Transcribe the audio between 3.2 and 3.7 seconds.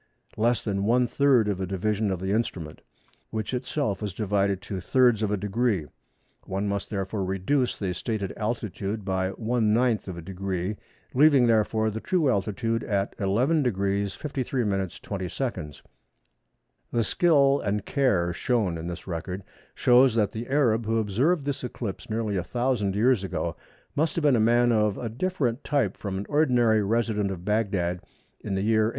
which